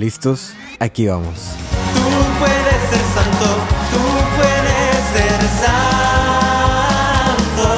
¿Listos? 0.00 0.54
Aquí 0.78 1.06
vamos. 1.08 1.34
Tú 1.92 2.00
puedes 2.38 2.80
ser 2.88 3.04
santo, 3.16 3.48
tú 3.92 4.02
puedes 4.34 4.96
ser 5.12 5.40
santo. 5.60 7.68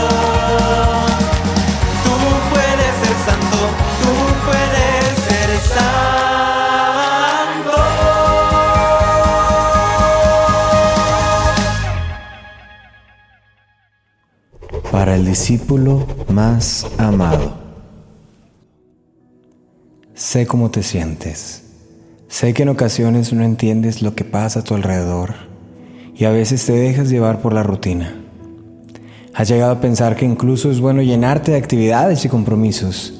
Tú 2.05 2.15
puedes 2.53 2.93
ser 3.03 3.17
santo, 3.27 3.61
tú 4.03 4.15
puedes 4.47 5.05
ser 5.27 5.51
santo. 5.75 7.79
Para 14.93 15.13
el 15.17 15.23
discípulo 15.27 16.07
más 16.29 16.87
amado. 16.99 17.59
Sé 20.15 20.47
cómo 20.47 20.71
te 20.71 20.85
sientes. 20.85 21.62
Sé 22.33 22.55
que 22.55 22.63
en 22.63 22.71
ocasiones 22.71 23.31
no 23.35 23.45
entiendes 23.45 24.01
lo 24.01 24.15
que 24.15 24.25
pasa 24.25 24.61
a 24.61 24.65
tu 24.65 24.73
alrededor 24.73 25.35
y 26.17 26.25
a 26.25 26.31
veces 26.31 26.65
te 26.65 26.73
dejas 26.73 27.11
llevar 27.11 27.43
por 27.43 27.53
la 27.53 27.63
rutina. 27.63 28.17
Has 29.35 29.49
llegado 29.51 29.73
a 29.73 29.81
pensar 29.83 30.17
que 30.17 30.25
incluso 30.25 30.71
es 30.71 30.81
bueno 30.81 31.03
llenarte 31.03 31.51
de 31.51 31.59
actividades 31.59 32.25
y 32.25 32.31
compromisos, 32.31 33.13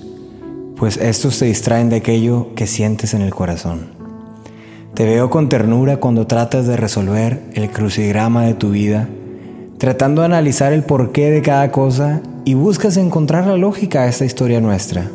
pues 0.77 0.97
estos 0.97 1.39
te 1.39 1.45
distraen 1.45 1.91
de 1.91 1.97
aquello 1.97 2.55
que 2.55 2.67
sientes 2.67 3.13
en 3.13 3.21
el 3.21 3.35
corazón. 3.35 3.91
Te 4.95 5.05
veo 5.05 5.29
con 5.29 5.51
ternura 5.51 5.99
cuando 5.99 6.27
tratas 6.27 6.67
de 6.67 6.79
resolver 6.79 7.43
el 7.53 7.69
crucigrama 7.69 8.47
de 8.47 8.55
tu 8.55 8.71
vida, 8.71 9.11
tratando 9.77 10.23
de 10.23 10.27
analizar 10.27 10.73
el 10.73 10.85
porqué 10.85 11.31
de 11.31 11.43
cada 11.43 11.71
cosa 11.71 12.23
y 12.47 12.55
buscas 12.55 12.97
encontrar 12.97 13.47
la 13.47 13.59
lógica 13.59 14.05
a 14.05 14.09
esta 14.09 14.25
historia 14.25 14.63
nuestra. 14.63 15.11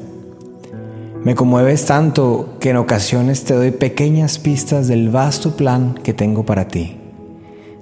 Me 1.27 1.36
conmueves 1.36 1.84
tanto 1.84 2.55
que 2.62 2.70
en 2.70 2.77
ocasiones 2.77 3.44
te 3.44 3.54
doy 3.54 3.72
pequeñas 3.72 4.40
pistas 4.40 4.88
del 4.88 5.09
vasto 5.09 5.58
plan 5.58 5.94
que 6.02 6.13
tengo 6.13 6.45
para 6.45 6.70
ti. 6.70 6.95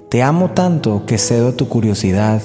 Te 0.08 0.24
amo 0.24 0.50
tanto 0.50 1.06
que 1.06 1.16
cedo 1.16 1.50
a 1.50 1.52
tu 1.52 1.68
curiosidad 1.68 2.42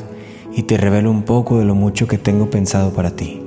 y 0.56 0.62
te 0.62 0.78
revelo 0.78 1.10
un 1.10 1.24
poco 1.24 1.58
de 1.58 1.66
lo 1.66 1.74
mucho 1.74 2.08
que 2.08 2.20
tengo 2.20 2.52
pensado 2.52 2.94
para 2.94 3.16
ti. 3.16 3.42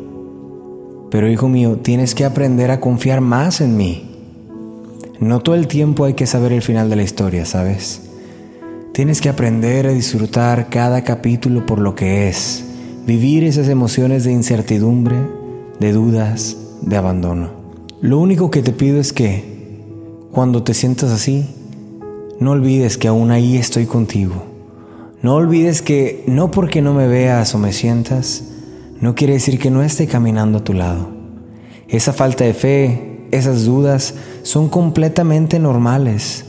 Pero 1.12 1.30
hijo 1.30 1.48
mío, 1.48 1.78
tienes 1.80 2.16
que 2.16 2.24
aprender 2.24 2.72
a 2.72 2.80
confiar 2.80 3.20
más 3.20 3.60
en 3.60 3.76
mí. 3.76 4.10
No 5.20 5.38
todo 5.38 5.54
el 5.54 5.68
tiempo 5.68 6.06
hay 6.06 6.14
que 6.14 6.26
saber 6.26 6.52
el 6.52 6.62
final 6.62 6.90
de 6.90 6.96
la 6.96 7.04
historia, 7.04 7.44
¿sabes? 7.44 8.02
Tienes 8.92 9.20
que 9.20 9.28
aprender 9.28 9.86
a 9.86 9.92
disfrutar 9.92 10.70
cada 10.70 11.04
capítulo 11.04 11.64
por 11.66 11.78
lo 11.78 11.94
que 11.94 12.28
es, 12.28 12.64
vivir 13.06 13.44
esas 13.44 13.68
emociones 13.68 14.24
de 14.24 14.32
incertidumbre, 14.32 15.18
de 15.78 15.92
dudas, 15.92 16.56
de 16.86 16.96
abandono. 16.96 17.50
Lo 18.00 18.18
único 18.18 18.50
que 18.50 18.62
te 18.62 18.72
pido 18.72 19.00
es 19.00 19.12
que, 19.12 19.44
cuando 20.30 20.62
te 20.62 20.74
sientas 20.74 21.10
así, 21.10 21.46
no 22.40 22.50
olvides 22.50 22.98
que 22.98 23.08
aún 23.08 23.30
ahí 23.30 23.56
estoy 23.56 23.86
contigo. 23.86 24.44
No 25.22 25.36
olvides 25.36 25.80
que 25.80 26.24
no 26.26 26.50
porque 26.50 26.82
no 26.82 26.92
me 26.92 27.08
veas 27.08 27.54
o 27.54 27.58
me 27.58 27.72
sientas, 27.72 28.44
no 29.00 29.14
quiere 29.14 29.34
decir 29.34 29.58
que 29.58 29.70
no 29.70 29.82
esté 29.82 30.06
caminando 30.06 30.58
a 30.58 30.64
tu 30.64 30.74
lado. 30.74 31.08
Esa 31.88 32.12
falta 32.12 32.44
de 32.44 32.54
fe, 32.54 33.26
esas 33.30 33.64
dudas, 33.64 34.14
son 34.42 34.68
completamente 34.68 35.58
normales. 35.58 36.44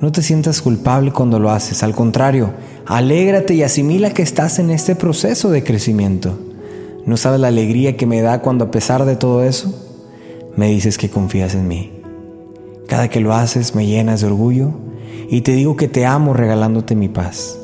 No 0.00 0.10
te 0.10 0.22
sientas 0.22 0.62
culpable 0.62 1.12
cuando 1.12 1.38
lo 1.38 1.50
haces, 1.50 1.82
al 1.82 1.94
contrario, 1.94 2.52
alégrate 2.86 3.54
y 3.54 3.62
asimila 3.62 4.10
que 4.10 4.22
estás 4.22 4.58
en 4.58 4.70
este 4.70 4.96
proceso 4.96 5.50
de 5.50 5.62
crecimiento. 5.62 6.38
¿No 7.08 7.16
sabes 7.16 7.40
la 7.40 7.48
alegría 7.48 7.96
que 7.96 8.04
me 8.04 8.20
da 8.20 8.42
cuando 8.42 8.66
a 8.66 8.70
pesar 8.70 9.06
de 9.06 9.16
todo 9.16 9.42
eso, 9.42 9.72
me 10.56 10.68
dices 10.68 10.98
que 10.98 11.08
confías 11.08 11.54
en 11.54 11.66
mí? 11.66 12.02
Cada 12.86 13.08
que 13.08 13.20
lo 13.20 13.32
haces 13.32 13.74
me 13.74 13.86
llenas 13.86 14.20
de 14.20 14.26
orgullo 14.26 14.72
y 15.30 15.40
te 15.40 15.52
digo 15.52 15.74
que 15.74 15.88
te 15.88 16.04
amo 16.04 16.34
regalándote 16.34 16.94
mi 16.94 17.08
paz. 17.08 17.58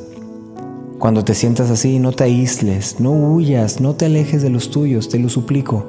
Cuando 0.99 1.25
te 1.25 1.35
sientas 1.35 1.71
así, 1.71 1.99
no 1.99 2.13
te 2.13 2.25
aísles, 2.25 3.01
no 3.01 3.11
huyas, 3.11 3.83
no 3.83 3.95
te 3.95 4.07
alejes 4.07 4.41
de 4.41 4.49
los 4.49 4.71
tuyos, 4.71 5.11
te 5.11 5.19
lo 5.19 5.29
suplico. 5.29 5.85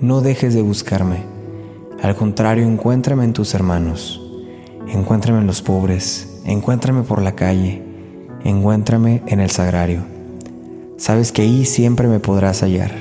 No 0.00 0.20
dejes 0.20 0.54
de 0.54 0.62
buscarme. 0.62 1.24
Al 2.00 2.14
contrario, 2.14 2.68
encuéntrame 2.68 3.24
en 3.24 3.32
tus 3.32 3.52
hermanos. 3.54 4.22
Encuéntrame 4.86 5.40
en 5.40 5.48
los 5.48 5.60
pobres. 5.60 6.40
Encuéntrame 6.44 7.02
por 7.02 7.20
la 7.20 7.34
calle. 7.34 7.82
Encuéntrame 8.44 9.24
en 9.26 9.40
el 9.40 9.50
sagrario. 9.50 10.15
Sabes 10.96 11.30
que 11.30 11.42
ahí 11.42 11.64
siempre 11.66 12.08
me 12.08 12.20
podrás 12.20 12.62
hallar. 12.62 12.92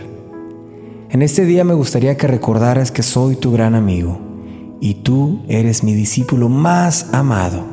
En 1.10 1.22
este 1.22 1.46
día 1.46 1.64
me 1.64 1.74
gustaría 1.74 2.18
que 2.18 2.28
recordaras 2.28 2.92
que 2.92 3.04
soy 3.04 3.38
tu 3.38 3.52
gran 3.54 3.74
amigo 3.74 4.20
y 4.82 4.96
tú 4.96 5.40
eres 5.48 5.84
mi 5.84 5.94
discípulo 5.94 6.50
más 6.50 7.14
amado. 7.14 7.64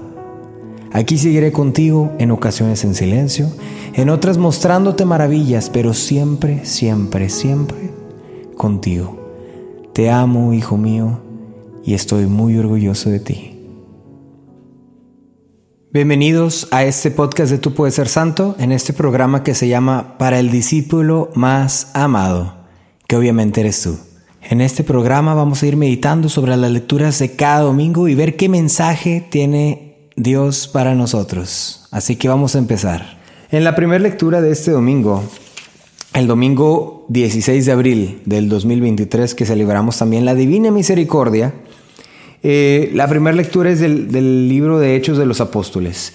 Aquí 0.92 1.18
seguiré 1.18 1.50
contigo 1.50 2.12
en 2.18 2.30
ocasiones 2.30 2.84
en 2.84 2.94
silencio, 2.94 3.50
en 3.94 4.10
otras 4.10 4.38
mostrándote 4.38 5.04
maravillas, 5.04 5.70
pero 5.70 5.92
siempre, 5.92 6.64
siempre, 6.64 7.28
siempre 7.28 7.90
contigo. 8.56 9.18
Te 9.92 10.10
amo, 10.10 10.52
hijo 10.52 10.76
mío, 10.76 11.18
y 11.84 11.94
estoy 11.94 12.26
muy 12.26 12.56
orgulloso 12.58 13.10
de 13.10 13.20
ti. 13.20 13.51
Bienvenidos 15.94 16.68
a 16.70 16.84
este 16.84 17.10
podcast 17.10 17.50
de 17.50 17.58
Tú 17.58 17.74
puedes 17.74 17.96
ser 17.96 18.08
santo, 18.08 18.56
en 18.58 18.72
este 18.72 18.94
programa 18.94 19.42
que 19.42 19.54
se 19.54 19.68
llama 19.68 20.16
Para 20.16 20.38
el 20.38 20.50
discípulo 20.50 21.28
más 21.34 21.90
amado, 21.92 22.54
que 23.06 23.14
obviamente 23.14 23.60
eres 23.60 23.82
tú. 23.82 23.98
En 24.40 24.62
este 24.62 24.84
programa 24.84 25.34
vamos 25.34 25.62
a 25.62 25.66
ir 25.66 25.76
meditando 25.76 26.30
sobre 26.30 26.56
las 26.56 26.70
lecturas 26.70 27.18
de 27.18 27.36
cada 27.36 27.60
domingo 27.60 28.08
y 28.08 28.14
ver 28.14 28.36
qué 28.36 28.48
mensaje 28.48 29.22
tiene 29.28 30.08
Dios 30.16 30.66
para 30.66 30.94
nosotros. 30.94 31.86
Así 31.90 32.16
que 32.16 32.26
vamos 32.26 32.54
a 32.54 32.58
empezar. 32.60 33.20
En 33.50 33.62
la 33.62 33.76
primera 33.76 34.02
lectura 34.02 34.40
de 34.40 34.50
este 34.50 34.70
domingo, 34.70 35.22
el 36.14 36.26
domingo 36.26 37.04
16 37.10 37.66
de 37.66 37.72
abril 37.72 38.22
del 38.24 38.48
2023, 38.48 39.34
que 39.34 39.44
celebramos 39.44 39.98
también 39.98 40.24
la 40.24 40.34
Divina 40.34 40.70
Misericordia, 40.70 41.52
eh, 42.42 42.90
la 42.92 43.06
primera 43.06 43.36
lectura 43.36 43.70
es 43.70 43.80
del, 43.80 44.48
libro 44.48 44.78
de 44.78 44.96
Hechos 44.96 45.16
de 45.16 45.26
los 45.26 45.40
Apóstoles. 45.40 46.12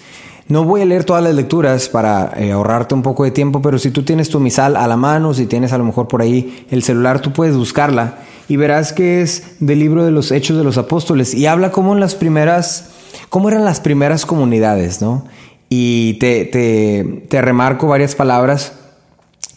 No 0.48 0.64
voy 0.64 0.80
a 0.80 0.86
leer 0.86 1.04
todas 1.04 1.22
las 1.22 1.34
lecturas 1.34 1.88
para 1.88 2.32
eh, 2.36 2.52
ahorrarte 2.52 2.94
un 2.94 3.02
poco 3.02 3.24
de 3.24 3.30
tiempo, 3.30 3.60
pero 3.60 3.78
si 3.78 3.90
tú 3.90 4.02
tienes 4.02 4.28
tu 4.28 4.40
misal 4.40 4.76
a 4.76 4.86
la 4.86 4.96
mano, 4.96 5.34
si 5.34 5.46
tienes 5.46 5.72
a 5.72 5.78
lo 5.78 5.84
mejor 5.84 6.08
por 6.08 6.22
ahí 6.22 6.66
el 6.70 6.82
celular, 6.82 7.20
tú 7.20 7.32
puedes 7.32 7.56
buscarla 7.56 8.18
y 8.48 8.56
verás 8.56 8.92
que 8.92 9.20
es 9.20 9.56
del 9.60 9.78
libro 9.78 10.04
de 10.04 10.10
los 10.10 10.30
Hechos 10.32 10.56
de 10.56 10.64
los 10.64 10.78
Apóstoles 10.78 11.34
y 11.34 11.46
habla 11.46 11.70
cómo 11.70 11.92
en 11.92 12.00
las 12.00 12.14
primeras, 12.14 12.90
cómo 13.28 13.48
eran 13.48 13.64
las 13.64 13.80
primeras 13.80 14.24
comunidades, 14.24 15.02
¿no? 15.02 15.24
Y 15.68 16.14
te, 16.14 16.46
te, 16.46 17.26
te 17.28 17.42
remarco 17.42 17.86
varias 17.86 18.14
palabras. 18.14 18.72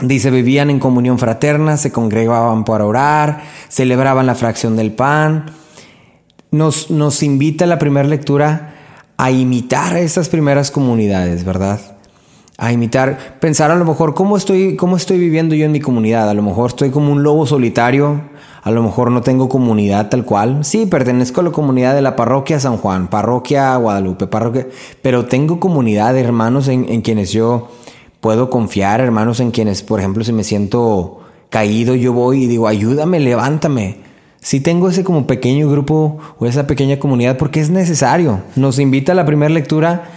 Dice, 0.02 0.30
vivían 0.30 0.70
en 0.70 0.80
comunión 0.80 1.20
fraterna, 1.20 1.78
se 1.78 1.92
congregaban 1.92 2.66
para 2.66 2.86
orar, 2.86 3.44
celebraban 3.70 4.26
la 4.26 4.36
fracción 4.36 4.76
del 4.76 4.92
pan, 4.92 5.46
nos, 6.52 6.92
nos 6.92 7.24
invita 7.24 7.66
la 7.66 7.80
primera 7.80 8.08
lectura 8.08 8.76
a 9.18 9.32
imitar 9.32 9.94
a 9.94 10.00
estas 10.00 10.30
primeras 10.30 10.70
comunidades, 10.70 11.46
¿verdad? 11.46 11.80
A 12.58 12.72
imitar, 12.72 13.40
pensar 13.40 13.72
a 13.72 13.76
lo 13.76 13.86
mejor 13.86 14.14
cómo 14.14 14.38
estoy, 14.38 14.76
cómo 14.76 14.98
estoy 14.98 15.18
viviendo 15.18 15.56
yo 15.56 15.66
en 15.66 15.72
mi 15.72 15.80
comunidad. 15.80 16.30
A 16.30 16.34
lo 16.34 16.44
mejor 16.44 16.72
estoy 16.72 16.92
como 16.92 17.12
un 17.12 17.24
lobo 17.24 17.48
solitario, 17.48 18.22
a 18.62 18.72
lo 18.72 18.84
mejor 18.84 19.10
no 19.12 19.22
tengo 19.22 19.48
comunidad 19.48 20.10
tal 20.10 20.26
cual. 20.26 20.64
Sí, 20.64 20.86
pertenezco 20.86 21.42
a 21.42 21.46
la 21.46 21.52
comunidad 21.52 21.96
de 21.96 22.02
la 22.02 22.16
parroquia 22.16 22.60
San 22.60 22.78
Juan, 22.78 23.08
parroquia 23.08 23.76
Guadalupe, 23.78 24.28
pero 25.02 25.26
tengo 25.26 25.60
comunidad 25.60 26.14
de 26.14 26.22
hermanos 26.22 26.68
en, 26.68 26.88
en 26.90 27.02
quienes 27.02 27.32
yo 27.32 27.70
puedo 28.20 28.50
confiar, 28.50 29.00
hermanos 29.00 29.40
en 29.40 29.52
quienes, 29.52 29.82
por 29.82 30.00
ejemplo, 30.00 30.24
si 30.24 30.34
me 30.34 30.44
siento 30.44 31.22
caído, 31.50 31.96
yo 31.96 32.14
voy 32.14 32.44
y 32.44 32.48
digo, 32.48 32.68
ayúdame, 32.68 33.20
levántame 33.20 34.11
si 34.42 34.60
tengo 34.60 34.90
ese 34.90 35.04
como 35.04 35.28
pequeño 35.28 35.70
grupo 35.70 36.18
o 36.40 36.46
esa 36.46 36.66
pequeña 36.66 37.00
comunidad 37.00 37.38
porque 37.38 37.60
es 37.60 37.70
necesario. 37.70 38.42
Nos 38.56 38.80
invita 38.80 39.12
a 39.12 39.16
la 39.16 39.26
primera 39.26 39.54
lectura 39.54 40.10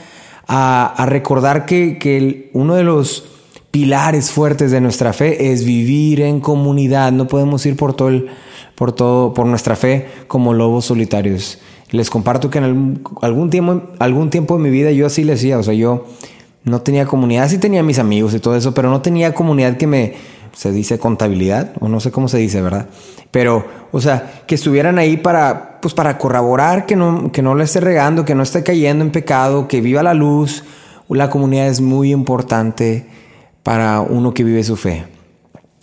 a, 0.48 1.04
recordar 1.06 1.66
que, 1.66 2.50
uno 2.54 2.74
de 2.74 2.84
los 2.84 3.24
pilares 3.70 4.30
fuertes 4.30 4.70
de 4.70 4.80
nuestra 4.80 5.12
fe 5.12 5.52
es 5.52 5.64
vivir 5.64 6.22
en 6.22 6.40
comunidad. 6.40 7.12
No 7.12 7.28
podemos 7.28 7.64
ir 7.66 7.76
por 7.76 7.94
todo 7.94 8.08
el, 8.08 8.28
por 8.74 8.92
todo, 8.92 9.34
por 9.34 9.46
nuestra 9.46 9.76
fe 9.76 10.06
como 10.26 10.54
lobos 10.54 10.86
solitarios. 10.86 11.58
Les 11.90 12.08
comparto 12.08 12.50
que 12.50 12.58
en 12.58 13.02
algún 13.20 13.50
tiempo, 13.50 13.82
algún 13.98 14.30
tiempo 14.30 14.56
de 14.56 14.62
mi 14.62 14.70
vida 14.70 14.90
yo 14.90 15.06
así 15.06 15.22
le 15.22 15.32
decía, 15.32 15.58
o 15.58 15.62
sea, 15.62 15.74
yo 15.74 16.06
no 16.64 16.80
tenía 16.80 17.04
comunidad, 17.04 17.48
sí 17.50 17.58
tenía 17.58 17.82
mis 17.82 17.98
amigos 17.98 18.32
y 18.34 18.40
todo 18.40 18.56
eso, 18.56 18.72
pero 18.72 18.88
no 18.88 19.02
tenía 19.02 19.34
comunidad 19.34 19.76
que 19.76 19.86
me, 19.86 20.14
se 20.54 20.72
dice 20.72 20.98
contabilidad, 20.98 21.72
o 21.80 21.88
no 21.88 22.00
sé 22.00 22.10
cómo 22.10 22.28
se 22.28 22.38
dice, 22.38 22.62
¿verdad? 22.62 22.86
Pero, 23.30 23.66
o 23.92 24.00
sea, 24.00 24.42
que 24.46 24.54
estuvieran 24.54 24.98
ahí 24.98 25.16
para, 25.16 25.80
pues 25.80 25.94
para 25.94 26.16
corroborar 26.18 26.86
que 26.86 26.96
no, 26.96 27.32
que 27.32 27.42
no 27.42 27.54
le 27.54 27.64
esté 27.64 27.80
regando, 27.80 28.24
que 28.24 28.34
no 28.34 28.42
esté 28.42 28.62
cayendo 28.62 29.04
en 29.04 29.10
pecado, 29.10 29.66
que 29.68 29.80
viva 29.80 30.02
la 30.02 30.14
luz. 30.14 30.64
La 31.08 31.28
comunidad 31.30 31.66
es 31.66 31.80
muy 31.80 32.12
importante 32.12 33.06
para 33.62 34.00
uno 34.00 34.32
que 34.32 34.44
vive 34.44 34.62
su 34.62 34.76
fe. 34.76 35.04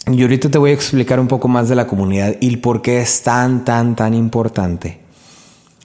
Y 0.07 0.21
ahorita 0.21 0.49
te 0.49 0.57
voy 0.57 0.71
a 0.71 0.73
explicar 0.73 1.19
un 1.19 1.27
poco 1.27 1.47
más 1.47 1.69
de 1.69 1.75
la 1.75 1.87
comunidad 1.87 2.35
y 2.39 2.57
por 2.57 2.81
qué 2.81 3.01
es 3.01 3.21
tan, 3.21 3.63
tan, 3.63 3.95
tan 3.95 4.13
importante. 4.13 4.99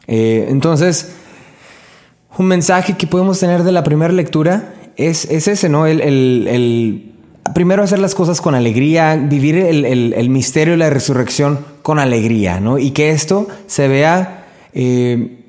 Eh, 0.06 0.46
entonces, 0.48 1.12
un 2.38 2.46
mensaje 2.46 2.96
que 2.96 3.06
podemos 3.06 3.38
tener 3.40 3.62
de 3.62 3.72
la 3.72 3.82
primera 3.82 4.12
lectura 4.12 4.74
es, 4.96 5.26
es 5.30 5.48
ese, 5.48 5.68
¿no? 5.68 5.86
El, 5.86 6.00
el, 6.00 6.48
el, 6.48 7.15
primero 7.54 7.82
hacer 7.82 7.98
las 7.98 8.14
cosas 8.14 8.40
con 8.40 8.54
alegría, 8.54 9.16
vivir 9.16 9.56
el, 9.56 10.30
misterio 10.30 10.74
de 10.74 10.78
la 10.78 10.90
resurrección 10.90 11.58
con 11.82 11.98
alegría, 11.98 12.60
¿no? 12.60 12.78
Y 12.78 12.90
que 12.90 13.10
esto 13.10 13.48
se 13.66 13.88
vea... 13.88 14.44
Eh, 14.72 15.42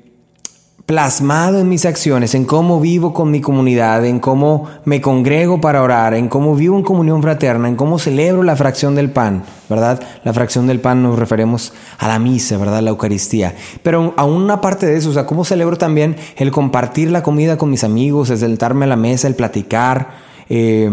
plasmado 0.88 1.60
en 1.60 1.68
mis 1.68 1.84
acciones, 1.84 2.34
en 2.34 2.46
cómo 2.46 2.80
vivo 2.80 3.12
con 3.12 3.30
mi 3.30 3.42
comunidad, 3.42 4.06
en 4.06 4.20
cómo 4.20 4.70
me 4.86 5.02
congrego 5.02 5.60
para 5.60 5.82
orar, 5.82 6.14
en 6.14 6.28
cómo 6.28 6.56
vivo 6.56 6.78
en 6.78 6.82
comunión 6.82 7.20
fraterna, 7.20 7.68
en 7.68 7.76
cómo 7.76 7.98
celebro 7.98 8.42
la 8.42 8.56
fracción 8.56 8.94
del 8.94 9.10
pan, 9.10 9.44
¿verdad? 9.68 10.02
La 10.24 10.32
fracción 10.32 10.66
del 10.66 10.80
pan 10.80 11.02
nos 11.02 11.18
referimos 11.18 11.74
a 11.98 12.08
la 12.08 12.18
misa, 12.18 12.56
¿verdad? 12.56 12.80
La 12.80 12.88
Eucaristía. 12.88 13.54
Pero 13.82 14.14
a 14.16 14.24
una 14.24 14.62
parte 14.62 14.86
de 14.86 14.96
eso, 14.96 15.10
o 15.10 15.12
sea, 15.12 15.26
cómo 15.26 15.44
celebro 15.44 15.76
también 15.76 16.16
el 16.38 16.50
compartir 16.50 17.10
la 17.10 17.22
comida 17.22 17.58
con 17.58 17.68
mis 17.68 17.84
amigos, 17.84 18.30
el 18.30 18.38
sentarme 18.38 18.86
a 18.86 18.88
la 18.88 18.96
mesa, 18.96 19.28
el 19.28 19.34
platicar. 19.34 20.08
Eh, 20.48 20.88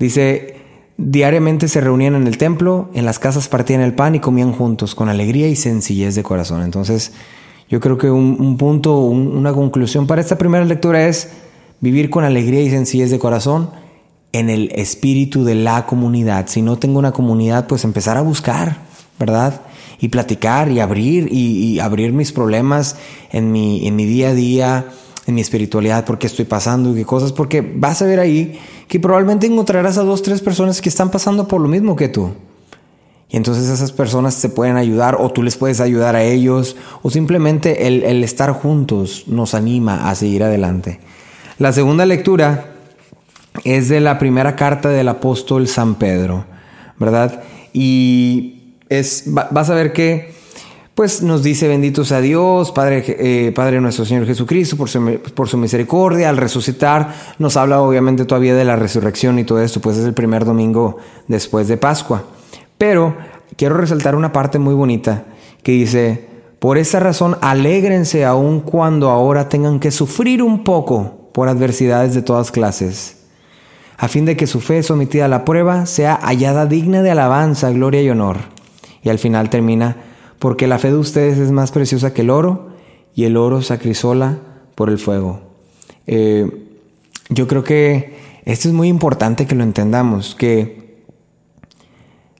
dice, 0.00 0.56
diariamente 0.96 1.68
se 1.68 1.80
reunían 1.80 2.16
en 2.16 2.26
el 2.26 2.38
templo, 2.38 2.90
en 2.94 3.04
las 3.04 3.20
casas 3.20 3.48
partían 3.48 3.80
el 3.80 3.94
pan 3.94 4.16
y 4.16 4.20
comían 4.20 4.52
juntos, 4.52 4.96
con 4.96 5.08
alegría 5.08 5.46
y 5.48 5.54
sencillez 5.54 6.16
de 6.16 6.24
corazón. 6.24 6.62
Entonces, 6.62 7.12
yo 7.68 7.78
creo 7.78 7.96
que 7.98 8.10
un, 8.10 8.56
punto, 8.56 8.98
una 8.98 9.52
conclusión 9.52 10.08
para 10.08 10.20
esta 10.20 10.36
primera 10.36 10.64
lectura 10.64 11.06
es 11.06 11.30
vivir 11.80 12.10
con 12.10 12.24
alegría 12.24 12.62
y 12.62 12.70
sencillez 12.70 13.10
de 13.10 13.20
corazón 13.20 13.70
en 14.32 14.50
el 14.50 14.72
espíritu 14.72 15.44
de 15.44 15.54
la 15.54 15.86
comunidad. 15.86 16.48
Si 16.48 16.62
no 16.62 16.78
tengo 16.78 16.98
una 16.98 17.12
comunidad, 17.12 17.66
pues 17.66 17.84
empezar 17.84 18.16
a 18.16 18.22
buscar, 18.22 18.78
¿verdad? 19.18 19.62
Y 20.00 20.08
platicar 20.08 20.70
y 20.70 20.80
abrir 20.80 21.28
y, 21.30 21.78
abrir 21.78 22.12
mis 22.12 22.32
problemas 22.32 22.96
en 23.30 23.52
mi, 23.52 23.86
en 23.86 23.96
mi 23.96 24.06
día 24.06 24.30
a 24.30 24.34
día, 24.34 24.86
en 25.30 25.34
mi 25.36 25.40
espiritualidad, 25.40 26.04
por 26.04 26.18
qué 26.18 26.26
estoy 26.26 26.44
pasando 26.44 26.92
y 26.92 26.94
qué 26.94 27.04
cosas, 27.04 27.32
porque 27.32 27.62
vas 27.62 28.02
a 28.02 28.06
ver 28.06 28.20
ahí 28.20 28.60
que 28.86 29.00
probablemente 29.00 29.46
encontrarás 29.46 29.96
a 29.96 30.02
dos, 30.02 30.22
tres 30.22 30.42
personas 30.42 30.80
que 30.80 30.88
están 30.88 31.10
pasando 31.10 31.48
por 31.48 31.60
lo 31.60 31.68
mismo 31.68 31.96
que 31.96 32.08
tú. 32.08 32.30
Y 33.30 33.36
entonces 33.36 33.68
esas 33.68 33.92
personas 33.92 34.40
te 34.40 34.48
pueden 34.48 34.76
ayudar 34.76 35.16
o 35.18 35.30
tú 35.30 35.42
les 35.42 35.56
puedes 35.56 35.80
ayudar 35.80 36.16
a 36.16 36.24
ellos 36.24 36.76
o 37.02 37.10
simplemente 37.10 37.86
el, 37.86 38.24
estar 38.24 38.52
juntos 38.52 39.24
nos 39.28 39.54
anima 39.54 40.10
a 40.10 40.14
seguir 40.16 40.42
adelante. 40.42 40.98
La 41.58 41.72
segunda 41.72 42.04
lectura 42.06 42.72
es 43.64 43.88
de 43.88 44.00
la 44.00 44.18
primera 44.18 44.56
carta 44.56 44.88
del 44.88 45.08
apóstol 45.08 45.68
San 45.68 45.94
Pedro, 45.94 46.44
¿verdad? 46.98 47.44
Y 47.72 48.74
es, 48.88 49.24
vas 49.26 49.70
a 49.70 49.74
ver 49.74 49.92
que 49.92 50.34
pues 51.00 51.22
nos 51.22 51.42
dice 51.42 51.66
bendito 51.66 52.04
sea 52.04 52.20
Dios, 52.20 52.72
Padre, 52.72 53.02
eh, 53.06 53.52
Padre 53.52 53.80
nuestro 53.80 54.04
Señor 54.04 54.26
Jesucristo, 54.26 54.76
por 54.76 54.90
su, 54.90 55.18
por 55.34 55.48
su 55.48 55.56
misericordia, 55.56 56.28
al 56.28 56.36
resucitar, 56.36 57.14
nos 57.38 57.56
habla 57.56 57.80
obviamente 57.80 58.26
todavía 58.26 58.54
de 58.54 58.66
la 58.66 58.76
resurrección 58.76 59.38
y 59.38 59.44
todo 59.44 59.62
esto, 59.62 59.80
pues 59.80 59.96
es 59.96 60.04
el 60.04 60.12
primer 60.12 60.44
domingo 60.44 60.98
después 61.26 61.68
de 61.68 61.78
Pascua. 61.78 62.24
Pero 62.76 63.16
quiero 63.56 63.78
resaltar 63.78 64.14
una 64.14 64.30
parte 64.30 64.58
muy 64.58 64.74
bonita 64.74 65.24
que 65.62 65.72
dice, 65.72 66.28
por 66.58 66.76
esa 66.76 67.00
razón 67.00 67.38
alégrense 67.40 68.26
aun 68.26 68.60
cuando 68.60 69.08
ahora 69.08 69.48
tengan 69.48 69.80
que 69.80 69.92
sufrir 69.92 70.42
un 70.42 70.64
poco 70.64 71.30
por 71.32 71.48
adversidades 71.48 72.14
de 72.14 72.20
todas 72.20 72.50
clases, 72.50 73.22
a 73.96 74.06
fin 74.06 74.26
de 74.26 74.36
que 74.36 74.46
su 74.46 74.60
fe 74.60 74.82
sometida 74.82 75.24
a 75.24 75.28
la 75.28 75.46
prueba 75.46 75.86
sea 75.86 76.16
hallada 76.16 76.66
digna 76.66 77.00
de 77.00 77.12
alabanza, 77.12 77.70
gloria 77.70 78.02
y 78.02 78.10
honor. 78.10 78.36
Y 79.02 79.08
al 79.08 79.18
final 79.18 79.48
termina, 79.48 80.09
porque 80.40 80.66
la 80.66 80.80
fe 80.80 80.88
de 80.88 80.96
ustedes 80.96 81.38
es 81.38 81.52
más 81.52 81.70
preciosa 81.70 82.12
que 82.12 82.22
el 82.22 82.30
oro, 82.30 82.70
y 83.14 83.24
el 83.24 83.36
oro 83.36 83.62
sacrisola 83.62 84.38
por 84.74 84.90
el 84.90 84.98
fuego. 84.98 85.40
Eh, 86.06 86.66
yo 87.28 87.46
creo 87.46 87.62
que 87.62 88.18
esto 88.44 88.68
es 88.68 88.74
muy 88.74 88.88
importante 88.88 89.46
que 89.46 89.54
lo 89.54 89.62
entendamos, 89.62 90.34
que 90.34 91.04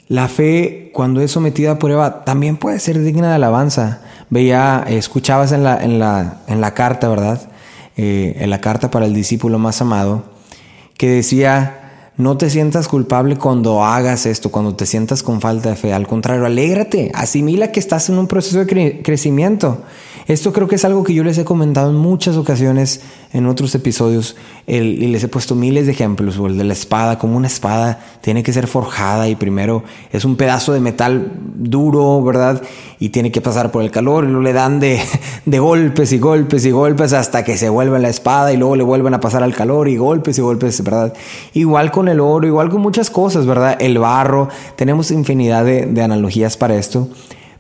la 0.08 0.26
fe, 0.26 0.91
cuando 0.93 1.20
es 1.20 1.31
sometida 1.31 1.73
a 1.73 1.79
prueba, 1.79 2.25
también 2.25 2.56
puede 2.56 2.81
ser 2.81 2.99
digna 3.00 3.29
de 3.29 3.35
alabanza. 3.35 4.02
Veía, 4.29 4.85
escuchabas 4.88 5.52
en 5.52 5.62
la, 5.62 5.82
en 5.82 5.99
la, 5.99 6.41
en 6.49 6.61
la 6.61 6.75
carta, 6.75 7.08
¿verdad? 7.08 7.49
Eh, 7.97 8.37
en 8.41 8.50
la 8.50 8.61
carta 8.61 8.91
para 8.91 9.06
el 9.06 9.14
discípulo 9.14 9.58
más 9.58 9.81
amado, 9.81 10.25
que 10.97 11.08
decía, 11.08 11.79
no 12.20 12.37
te 12.37 12.50
sientas 12.50 12.87
culpable 12.87 13.37
cuando 13.37 13.84
hagas 13.84 14.26
esto, 14.26 14.50
cuando 14.50 14.75
te 14.75 14.87
sientas 14.87 15.22
con 15.22 15.40
falta 15.40 15.70
de 15.70 15.76
fe. 15.76 15.93
Al 15.93 16.06
contrario, 16.06 16.46
alégrate, 16.46 17.11
asimila 17.14 17.72
que 17.72 17.81
estás 17.81 18.08
en 18.08 18.19
un 18.19 18.26
proceso 18.26 18.64
de 18.64 19.00
crecimiento. 19.02 19.82
Esto 20.26 20.52
creo 20.52 20.69
que 20.69 20.76
es 20.76 20.84
algo 20.84 21.02
que 21.02 21.14
yo 21.14 21.25
les 21.25 21.38
he 21.38 21.44
comentado 21.44 21.90
en 21.90 21.96
muchas 21.96 22.37
ocasiones 22.37 23.00
en 23.32 23.46
otros 23.46 23.75
episodios 23.75 24.37
y 24.67 24.78
les 24.81 25.25
he 25.25 25.28
puesto 25.28 25.55
miles 25.55 25.87
de 25.87 25.93
ejemplos. 25.93 26.38
O 26.38 26.46
el 26.46 26.56
de 26.56 26.64
la 26.64 26.72
espada, 26.72 27.19
como 27.19 27.37
una 27.37 27.49
espada 27.49 27.99
tiene 28.20 28.43
que 28.43 28.52
ser 28.52 28.66
forjada 28.66 29.28
y 29.28 29.34
primero 29.34 29.82
es 30.12 30.25
un 30.25 30.37
pedazo 30.37 30.73
de 30.73 30.81
metal 30.81 31.32
duro, 31.56 32.23
¿verdad? 32.23 32.62
Y 33.00 33.08
tiene 33.08 33.32
que 33.32 33.41
pasar 33.41 33.73
por 33.73 33.82
el 33.82 33.91
calor 33.91 34.25
y 34.25 34.29
luego 34.29 34.43
le 34.43 34.52
dan 34.52 34.79
de, 34.79 35.00
de 35.47 35.58
golpes 35.58 36.12
y 36.12 36.19
golpes 36.19 36.64
y 36.64 36.70
golpes 36.70 37.12
hasta 37.12 37.43
que 37.43 37.56
se 37.56 37.69
vuelve 37.69 37.99
la 37.99 38.11
espada 38.11 38.52
y 38.52 38.56
luego 38.56 38.76
le 38.76 38.85
vuelven 38.85 39.14
a 39.14 39.20
pasar 39.20 39.43
al 39.43 39.55
calor 39.55 39.88
y 39.88 39.97
golpes 39.97 40.38
y 40.38 40.43
golpes, 40.43 40.85
¿verdad? 40.85 41.12
Igual 41.55 41.91
con 41.91 42.06
el 42.06 42.20
oro, 42.20 42.47
igual 42.47 42.69
con 42.69 42.82
muchas 42.82 43.11
cosas, 43.11 43.47
¿verdad? 43.47 43.76
El 43.81 43.99
barro, 43.99 44.49
tenemos 44.76 45.11
infinidad 45.11 45.64
de, 45.64 45.87
de 45.87 46.02
analogías 46.02 46.56
para 46.56 46.76
esto. 46.76 47.08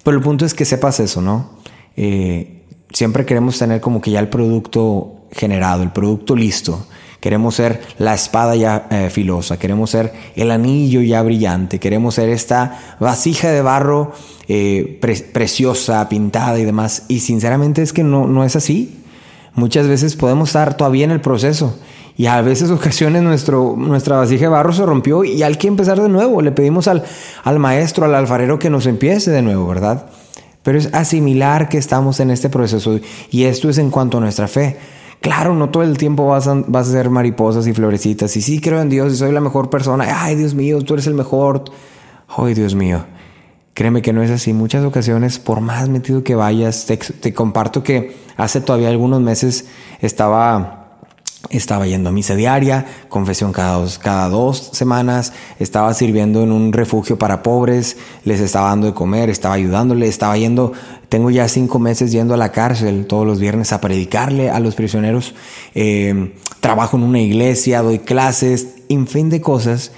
Pero 0.04 0.16
el 0.16 0.22
punto 0.22 0.44
es 0.44 0.54
que 0.54 0.64
sepas 0.64 1.00
eso, 1.00 1.20
¿no? 1.20 1.50
Eh, 1.96 2.62
siempre 2.92 3.26
queremos 3.26 3.58
tener 3.58 3.80
como 3.80 4.00
que 4.00 4.10
ya 4.10 4.20
el 4.20 4.28
producto 4.28 5.26
generado, 5.32 5.82
el 5.82 5.90
producto 5.90 6.34
listo. 6.34 6.86
Queremos 7.20 7.54
ser 7.54 7.82
la 7.98 8.14
espada 8.14 8.56
ya 8.56 8.86
eh, 8.90 9.10
filosa, 9.10 9.58
queremos 9.58 9.90
ser 9.90 10.12
el 10.36 10.50
anillo 10.50 11.02
ya 11.02 11.22
brillante, 11.22 11.78
queremos 11.78 12.14
ser 12.14 12.30
esta 12.30 12.96
vasija 12.98 13.50
de 13.50 13.60
barro 13.60 14.12
eh, 14.48 14.98
preciosa, 15.32 16.08
pintada 16.08 16.58
y 16.58 16.64
demás. 16.64 17.04
Y 17.08 17.20
sinceramente 17.20 17.82
es 17.82 17.92
que 17.92 18.02
no, 18.02 18.26
no 18.26 18.42
es 18.42 18.56
así. 18.56 18.96
Muchas 19.54 19.86
veces 19.86 20.16
podemos 20.16 20.48
estar 20.48 20.76
todavía 20.76 21.04
en 21.04 21.10
el 21.10 21.20
proceso 21.20 21.78
y 22.16 22.26
a 22.26 22.40
veces 22.42 22.70
ocasiones 22.70 23.22
nuestro, 23.22 23.74
nuestra 23.76 24.16
vasija 24.16 24.42
de 24.42 24.48
barro 24.48 24.72
se 24.72 24.86
rompió 24.86 25.22
y 25.22 25.42
hay 25.42 25.54
que 25.56 25.68
empezar 25.68 26.00
de 26.00 26.08
nuevo. 26.08 26.40
Le 26.40 26.52
pedimos 26.52 26.88
al, 26.88 27.04
al 27.44 27.58
maestro, 27.58 28.06
al 28.06 28.14
alfarero 28.14 28.58
que 28.58 28.70
nos 28.70 28.86
empiece 28.86 29.30
de 29.30 29.42
nuevo, 29.42 29.66
¿verdad? 29.66 30.06
Pero 30.62 30.78
es 30.78 30.92
asimilar 30.94 31.68
que 31.68 31.78
estamos 31.78 32.20
en 32.20 32.30
este 32.30 32.48
proceso 32.48 32.98
y 33.30 33.44
esto 33.44 33.68
es 33.68 33.78
en 33.78 33.90
cuanto 33.90 34.18
a 34.18 34.20
nuestra 34.20 34.48
fe. 34.48 34.76
Claro, 35.20 35.54
no 35.54 35.68
todo 35.68 35.82
el 35.82 35.98
tiempo 35.98 36.26
vas 36.26 36.48
a, 36.48 36.54
vas 36.66 36.88
a 36.88 36.92
ser 36.92 37.10
mariposas 37.10 37.66
y 37.66 37.74
florecitas. 37.74 38.36
Y 38.36 38.42
sí 38.42 38.60
creo 38.60 38.80
en 38.80 38.88
Dios 38.88 39.12
y 39.12 39.16
soy 39.16 39.32
la 39.32 39.40
mejor 39.40 39.68
persona. 39.68 40.06
Ay, 40.22 40.34
Dios 40.34 40.54
mío, 40.54 40.80
tú 40.82 40.94
eres 40.94 41.06
el 41.06 41.14
mejor. 41.14 41.64
Ay, 42.28 42.54
Dios 42.54 42.74
mío. 42.74 43.04
Créeme 43.74 44.00
que 44.00 44.12
no 44.12 44.22
es 44.22 44.30
así. 44.30 44.52
Muchas 44.54 44.84
ocasiones, 44.84 45.38
por 45.38 45.60
más 45.60 45.88
metido 45.88 46.24
que 46.24 46.34
vayas, 46.34 46.86
te, 46.86 46.96
te 46.96 47.34
comparto 47.34 47.82
que 47.82 48.16
hace 48.36 48.62
todavía 48.62 48.88
algunos 48.88 49.20
meses 49.20 49.68
estaba 50.00 50.79
estaba 51.48 51.86
yendo 51.86 52.10
a 52.10 52.12
misa 52.12 52.36
diaria, 52.36 52.86
confesión 53.08 53.52
cada 53.52 53.74
dos, 53.74 53.98
cada 53.98 54.28
dos 54.28 54.70
semanas, 54.72 55.32
estaba 55.58 55.92
sirviendo 55.94 56.42
en 56.42 56.52
un 56.52 56.72
refugio 56.72 57.18
para 57.18 57.42
pobres, 57.42 57.96
les 58.24 58.40
estaba 58.40 58.68
dando 58.68 58.86
de 58.86 58.94
comer, 58.94 59.30
estaba 59.30 59.54
ayudándole, 59.54 60.06
estaba 60.06 60.36
yendo, 60.36 60.72
tengo 61.08 61.30
ya 61.30 61.48
cinco 61.48 61.78
meses 61.78 62.12
yendo 62.12 62.34
a 62.34 62.36
la 62.36 62.52
cárcel 62.52 63.06
todos 63.06 63.26
los 63.26 63.40
viernes 63.40 63.72
a 63.72 63.80
predicarle 63.80 64.50
a 64.50 64.60
los 64.60 64.74
prisioneros, 64.74 65.34
eh, 65.74 66.34
trabajo 66.60 66.98
en 66.98 67.04
una 67.04 67.20
iglesia, 67.20 67.82
doy 67.82 68.00
clases, 68.00 68.74
en 68.88 69.06
fin 69.06 69.30
de 69.30 69.40
cosas, 69.40 69.92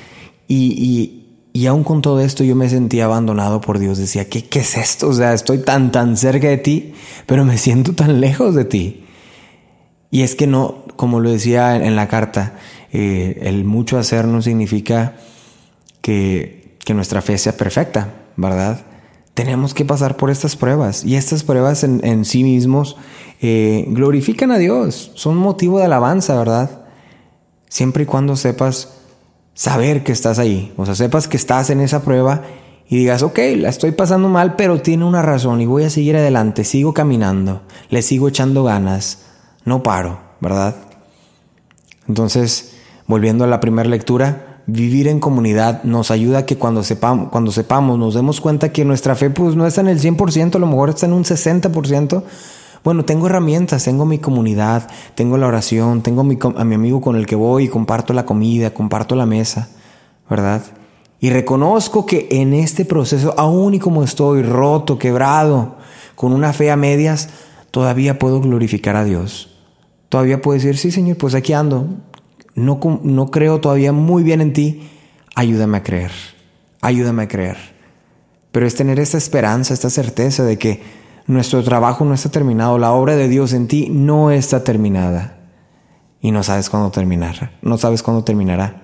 y, 0.47 0.73
y, 0.73 1.61
y, 1.61 1.67
aún 1.67 1.83
con 1.83 2.03
todo 2.03 2.21
esto 2.21 2.45
yo 2.45 2.55
me 2.55 2.69
sentía 2.69 3.07
abandonado 3.07 3.61
por 3.61 3.79
Dios, 3.79 3.99
decía, 3.99 4.29
¿qué, 4.29 4.45
¿qué 4.45 4.61
es 4.61 4.77
esto? 4.77 5.09
O 5.09 5.13
sea, 5.13 5.33
estoy 5.33 5.59
tan, 5.59 5.91
tan 5.91 6.17
cerca 6.17 6.49
de 6.49 6.59
ti, 6.59 6.95
pero 7.27 7.45
me 7.45 7.59
siento 7.59 7.95
tan 7.95 8.21
lejos 8.21 8.55
de 8.55 8.65
ti. 8.65 9.05
Y 10.13 10.21
es 10.21 10.35
que 10.35 10.47
no, 10.47 10.82
como 10.97 11.21
lo 11.21 11.31
decía 11.31 11.77
en 11.77 11.97
la 11.97 12.09
carta, 12.09 12.55
eh, 12.93 13.41
el 13.43 13.65
mucho 13.65 13.99
hacer 13.99 14.27
no 14.27 14.43
significa 14.43 15.15
que, 16.01 16.61
nuestra 16.93 17.23
fe 17.23 17.39
sea 17.39 17.57
perfecta, 17.57 18.13
¿verdad? 18.37 18.85
Tenemos 19.33 19.73
que 19.73 19.87
pasar 19.87 20.19
por 20.19 20.29
estas 20.29 20.57
pruebas 20.57 21.07
y 21.07 21.17
estas 21.17 21.43
pruebas 21.43 21.85
en, 21.85 22.05
en 22.05 22.27
sí 22.27 22.45
mismos 22.45 22.99
eh, 23.41 23.87
glorifican 23.89 24.51
a 24.51 24.59
Dios, 24.59 25.11
son 25.15 25.37
motivo 25.37 25.79
de 25.79 25.87
alabanza, 25.87 26.37
¿verdad? 26.37 26.83
Siempre 27.69 28.03
y 28.03 28.07
cuando 28.07 28.37
sepas 28.37 28.91
saber 29.55 30.05
que 30.05 30.13
estás 30.13 30.39
ahí, 30.39 30.75
o 30.77 30.85
sea, 30.85 30.95
sepas 30.95 31.29
que 31.29 31.39
estás 31.39 31.71
en 31.71 31.81
esa 31.81 32.03
prueba 32.03 32.43
y 32.89 32.99
digas, 32.99 33.23
ok, 33.23 33.39
la 33.57 33.71
estoy 33.71 33.93
pasando 33.93 34.29
mal, 34.29 34.55
pero 34.57 34.83
tiene 34.83 35.05
una 35.05 35.23
razón 35.23 35.61
y 35.61 35.67
voy 35.67 35.85
a 35.85 35.91
seguir 35.91 36.17
adelante, 36.17 36.63
sigo 36.63 36.93
caminando, 36.93 37.63
le 37.89 38.03
sigo 38.03 38.29
echando 38.29 38.65
ganas, 38.65 39.25
no 39.65 39.83
paro, 39.83 40.21
¿verdad? 40.43 40.75
Entonces, 42.09 42.73
volviendo 43.07 43.45
a 43.45 43.47
la 43.47 43.61
primera 43.61 43.89
lectura, 43.89 44.61
vivir 44.67 45.07
en 45.07 45.21
comunidad 45.21 45.85
nos 45.85 46.11
ayuda 46.11 46.39
a 46.39 46.47
que 46.47 46.59
cuando 46.59 46.83
sepamos, 46.83 47.31
cuando 47.31 47.53
sepamos 47.53 47.99
nos 47.99 48.15
demos 48.15 48.41
cuenta 48.41 48.73
que 48.73 48.85
nuestra 48.85 49.15
fe 49.15 49.31
pues 49.31 49.55
no 49.55 49.67
está 49.67 49.81
en 49.81 49.89
el 49.89 50.01
100%, 50.01 50.57
a 50.57 50.59
lo 50.59 50.67
mejor 50.67 50.91
está 50.91 51.07
en 51.07 51.13
un 51.13 51.25
60%, 51.25 52.23
Bueno, 52.83 53.05
tengo 53.05 53.27
herramientas, 53.27 53.85
tengo 53.85 54.05
mi 54.05 54.19
comunidad, 54.19 54.89
tengo 55.15 55.39
la 55.39 55.47
oración, 55.47 56.03
tengo 56.03 56.25
mi, 56.25 56.37
a 56.57 56.65
mi 56.65 56.75
amigo 56.75 57.01
con 57.01 57.15
el 57.15 57.27
que 57.27 57.37
voy 57.37 57.65
y 57.65 57.69
comparto 57.69 58.13
la 58.13 58.27
comida, 58.27 58.75
comparto 58.75 59.15
la 59.15 59.25
mesa, 59.25 59.69
¿verdad? 60.29 60.63
Y 61.21 61.31
reconozco 61.31 62.05
que 62.05 62.27
en 62.33 62.53
este 62.53 62.85
proceso, 62.85 63.33
aún 63.39 63.75
y 63.75 63.79
como 63.79 64.03
estoy 64.03 64.43
roto, 64.43 64.99
quebrado, 64.99 65.77
con 66.17 66.33
una 66.33 66.53
fe 66.53 66.73
a 66.73 66.77
medias, 66.77 67.29
todavía 67.71 68.19
puedo 68.19 68.41
glorificar 68.41 68.97
a 68.97 69.05
Dios. 69.05 69.52
Todavía 70.13 70.43
puedo 70.43 70.59
decir, 70.59 70.77
sí 70.77 70.91
Señor, 70.91 71.17
pues 71.17 71.35
aquí 71.35 71.55
ando. 71.55 71.87
No, 72.55 72.79
no 73.03 73.31
creo 73.31 73.63
todavía 73.63 73.93
muy 73.93 74.23
bien 74.23 74.43
en 74.43 74.53
ti. 74.53 74.87
Ayúdame 75.35 75.79
a 75.79 75.83
creer. 75.83 76.11
Ayúdame 76.83 77.23
a 77.23 77.29
creer. 77.29 77.57
Pero 78.51 78.67
es 78.67 78.75
tener 78.75 79.01
esta 79.01 79.17
esperanza, 79.17 79.73
esta 79.73 79.89
certeza 79.89 80.45
de 80.45 80.59
que 80.59 80.83
nuestro 81.27 81.63
trabajo 81.63 82.05
no 82.05 82.13
está 82.13 82.31
terminado. 82.31 82.77
La 82.77 82.93
obra 82.93 83.17
de 83.17 83.27
Dios 83.27 83.55
en 83.55 83.69
ti 83.69 83.89
no 83.89 84.31
está 84.31 84.63
terminada. 84.65 85.39
Y 86.21 86.31
no 86.31 86.43
sabes 86.43 86.69
cuándo 86.69 86.91
terminará. 86.91 87.53
No 87.63 87.79
sabes 87.79 88.03
cuándo 88.03 88.23
terminará. 88.23 88.83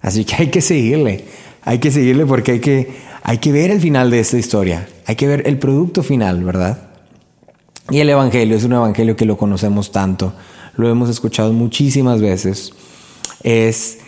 Así 0.00 0.24
que 0.24 0.36
hay 0.36 0.48
que 0.48 0.62
seguirle. 0.62 1.26
Hay 1.62 1.78
que 1.78 1.90
seguirle 1.90 2.24
porque 2.24 2.52
hay 2.52 2.60
que, 2.60 2.90
hay 3.22 3.36
que 3.36 3.52
ver 3.52 3.70
el 3.70 3.82
final 3.82 4.10
de 4.10 4.20
esta 4.20 4.38
historia. 4.38 4.88
Hay 5.04 5.16
que 5.16 5.26
ver 5.26 5.46
el 5.46 5.58
producto 5.58 6.02
final, 6.02 6.42
¿verdad? 6.42 6.89
Y 7.90 7.98
el 7.98 8.08
Evangelio 8.08 8.56
es 8.56 8.64
un 8.64 8.72
Evangelio 8.74 9.16
que 9.16 9.24
lo 9.24 9.36
conocemos 9.36 9.90
tanto, 9.90 10.32
lo 10.76 10.88
hemos 10.88 11.08
escuchado 11.10 11.52
muchísimas 11.52 12.20
veces. 12.20 12.72
Es 13.42 13.98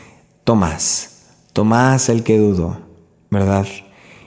Tomás, 0.44 1.24
Tomás 1.52 2.08
el 2.08 2.22
que 2.22 2.38
dudó, 2.38 2.78
¿verdad? 3.30 3.66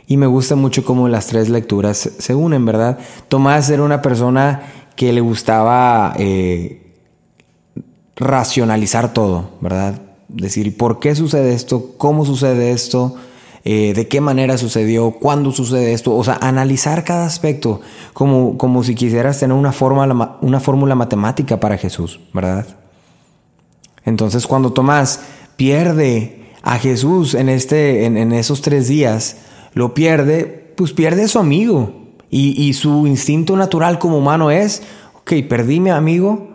Y 0.07 0.17
me 0.17 0.27
gusta 0.27 0.55
mucho 0.55 0.83
cómo 0.83 1.07
las 1.07 1.27
tres 1.27 1.50
lecturas 1.50 2.09
se 2.17 2.35
unen, 2.35 2.65
¿verdad? 2.65 3.00
Tomás 3.27 3.69
era 3.69 3.83
una 3.83 4.01
persona 4.01 4.62
que 4.95 5.12
le 5.13 5.21
gustaba 5.21 6.13
eh, 6.17 6.93
racionalizar 8.15 9.13
todo, 9.13 9.51
¿verdad? 9.62 10.01
decir, 10.27 10.75
¿por 10.77 11.00
qué 11.00 11.15
sucede 11.15 11.53
esto? 11.53 11.93
¿Cómo 11.97 12.25
sucede 12.25 12.71
esto? 12.71 13.15
Eh, 13.67 13.93
¿De 13.95 14.07
qué 14.07 14.22
manera 14.22 14.57
sucedió? 14.57 15.12
¿Cuándo 15.12 15.51
sucede 15.51 15.93
esto? 15.93 16.15
O 16.15 16.24
sea, 16.24 16.38
analizar 16.39 17.03
cada 17.03 17.25
aspecto 17.25 17.81
como, 18.13 18.57
como 18.57 18.84
si 18.84 18.93
quisieras 18.93 19.39
tener 19.39 19.57
una, 19.57 19.72
forma, 19.72 20.38
una 20.41 20.60
fórmula 20.60 20.93
matemática 20.93 21.60
para 21.60 21.77
Jesús, 21.77 22.19
¿verdad? 22.31 22.67
Entonces, 24.05 24.45
cuando 24.45 24.72
Tomás 24.72 25.22
pierde 25.57 26.45
a 26.62 26.77
Jesús 26.77 27.34
en, 27.34 27.50
este, 27.50 28.05
en, 28.05 28.31
esos 28.31 28.62
tres 28.62 28.88
días, 28.88 29.38
lo 29.74 29.95
pierde, 29.95 30.45
pues 30.77 30.93
pierde 30.93 31.24
a 31.24 31.27
su 31.27 31.39
amigo. 31.39 32.05
Y, 32.29 32.62
y 32.62 32.74
su 32.74 33.07
instinto 33.07 33.55
natural 33.57 33.98
como 33.98 34.19
humano 34.19 34.51
es, 34.51 34.84
ok, 35.15 35.34
perdí 35.50 35.79
mi 35.79 35.89
amigo, 35.89 36.50